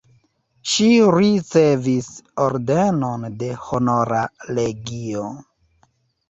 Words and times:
Ŝi 0.69 0.85
ricevis 1.15 2.07
ordenon 2.45 3.27
de 3.43 3.51
Honora 3.67 4.23
legio. 4.61 5.29